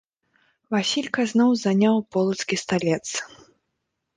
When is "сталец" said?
2.63-3.01